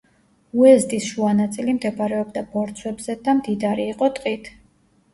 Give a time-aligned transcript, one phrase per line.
[0.61, 4.55] უეზდის შუა ნაწილი მდებარეობდა ბორცვებზე და მდიდარი იყო ტყით.